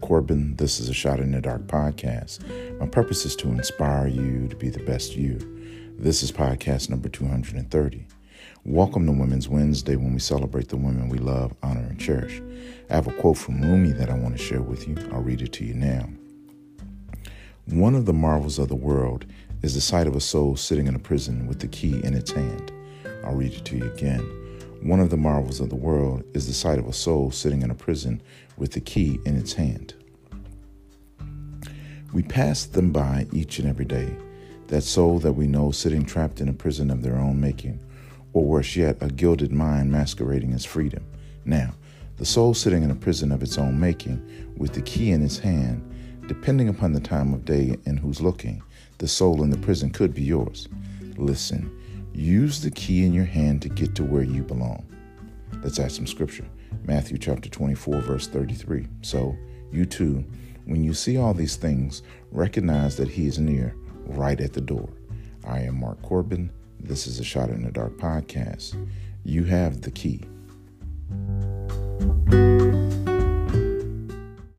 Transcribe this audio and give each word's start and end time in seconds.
Corbin. 0.00 0.54
This 0.54 0.78
is 0.78 0.88
a 0.88 0.94
Shot 0.94 1.18
in 1.18 1.32
the 1.32 1.40
Dark 1.40 1.62
podcast. 1.62 2.38
My 2.78 2.86
purpose 2.86 3.26
is 3.26 3.34
to 3.34 3.48
inspire 3.48 4.06
you 4.06 4.46
to 4.46 4.54
be 4.54 4.68
the 4.70 4.84
best 4.84 5.16
you. 5.16 5.38
This 5.98 6.22
is 6.22 6.30
podcast 6.30 6.88
number 6.88 7.08
230. 7.08 8.06
Welcome 8.64 9.06
to 9.06 9.12
Women's 9.12 9.48
Wednesday 9.48 9.96
when 9.96 10.14
we 10.14 10.20
celebrate 10.20 10.68
the 10.68 10.76
women 10.76 11.08
we 11.08 11.18
love, 11.18 11.52
honor, 11.64 11.80
and 11.80 11.98
cherish. 11.98 12.40
I 12.90 12.94
have 12.94 13.08
a 13.08 13.12
quote 13.14 13.38
from 13.38 13.60
Rumi 13.60 13.90
that 13.94 14.08
I 14.08 14.14
want 14.14 14.36
to 14.36 14.42
share 14.42 14.62
with 14.62 14.86
you. 14.86 14.96
I'll 15.12 15.20
read 15.20 15.42
it 15.42 15.52
to 15.54 15.64
you 15.64 15.74
now. 15.74 16.08
One 17.66 17.96
of 17.96 18.06
the 18.06 18.12
marvels 18.12 18.60
of 18.60 18.68
the 18.68 18.76
world 18.76 19.26
is 19.62 19.74
the 19.74 19.80
sight 19.80 20.06
of 20.06 20.14
a 20.14 20.20
soul 20.20 20.54
sitting 20.54 20.86
in 20.86 20.94
a 20.94 21.00
prison 21.00 21.48
with 21.48 21.58
the 21.58 21.66
key 21.66 22.00
in 22.04 22.14
its 22.14 22.30
hand. 22.30 22.70
I'll 23.24 23.34
read 23.34 23.54
it 23.54 23.64
to 23.64 23.76
you 23.76 23.92
again. 23.92 24.39
One 24.82 25.00
of 25.00 25.10
the 25.10 25.18
marvels 25.18 25.60
of 25.60 25.68
the 25.68 25.76
world 25.76 26.24
is 26.32 26.46
the 26.46 26.54
sight 26.54 26.78
of 26.78 26.86
a 26.86 26.92
soul 26.94 27.30
sitting 27.30 27.60
in 27.60 27.70
a 27.70 27.74
prison 27.74 28.22
with 28.56 28.72
the 28.72 28.80
key 28.80 29.20
in 29.26 29.36
its 29.36 29.52
hand. 29.52 29.92
We 32.14 32.22
pass 32.22 32.64
them 32.64 32.90
by 32.90 33.26
each 33.30 33.58
and 33.58 33.68
every 33.68 33.84
day, 33.84 34.16
that 34.68 34.82
soul 34.82 35.18
that 35.18 35.34
we 35.34 35.46
know 35.46 35.70
sitting 35.70 36.04
trapped 36.04 36.40
in 36.40 36.48
a 36.48 36.54
prison 36.54 36.90
of 36.90 37.02
their 37.02 37.16
own 37.16 37.38
making, 37.38 37.78
or 38.32 38.42
worse 38.42 38.74
yet, 38.74 38.96
a 39.02 39.08
gilded 39.08 39.52
mind 39.52 39.92
masquerading 39.92 40.54
as 40.54 40.64
freedom. 40.64 41.04
Now, 41.44 41.74
the 42.16 42.24
soul 42.24 42.54
sitting 42.54 42.82
in 42.82 42.90
a 42.90 42.94
prison 42.94 43.32
of 43.32 43.42
its 43.42 43.58
own 43.58 43.78
making, 43.78 44.54
with 44.56 44.72
the 44.72 44.82
key 44.82 45.10
in 45.10 45.22
its 45.22 45.38
hand, 45.38 45.86
depending 46.26 46.70
upon 46.70 46.94
the 46.94 47.00
time 47.00 47.34
of 47.34 47.44
day 47.44 47.76
and 47.84 47.98
who's 47.98 48.22
looking, 48.22 48.62
the 48.96 49.08
soul 49.08 49.42
in 49.42 49.50
the 49.50 49.58
prison 49.58 49.90
could 49.90 50.14
be 50.14 50.22
yours. 50.22 50.68
Listen, 51.16 51.70
Use 52.12 52.60
the 52.60 52.70
key 52.70 53.04
in 53.04 53.12
your 53.12 53.24
hand 53.24 53.62
to 53.62 53.68
get 53.68 53.94
to 53.94 54.04
where 54.04 54.22
you 54.22 54.42
belong. 54.42 54.84
Let's 55.62 55.78
add 55.78 55.92
some 55.92 56.06
scripture. 56.06 56.46
Matthew 56.84 57.18
chapter 57.18 57.48
24, 57.48 58.00
verse 58.00 58.26
33. 58.26 58.86
So, 59.02 59.36
you 59.70 59.84
too, 59.84 60.24
when 60.64 60.82
you 60.82 60.94
see 60.94 61.16
all 61.16 61.34
these 61.34 61.56
things, 61.56 62.02
recognize 62.32 62.96
that 62.96 63.08
He 63.08 63.26
is 63.26 63.38
near, 63.38 63.74
right 64.06 64.40
at 64.40 64.52
the 64.52 64.60
door. 64.60 64.88
I 65.44 65.60
am 65.60 65.80
Mark 65.80 66.00
Corbin. 66.02 66.50
This 66.78 67.06
is 67.06 67.20
a 67.20 67.24
Shot 67.24 67.50
in 67.50 67.62
the 67.62 67.70
Dark 67.70 67.96
podcast. 67.98 68.74
You 69.24 69.44
have 69.44 69.82
the 69.82 69.90
key. 69.90 70.22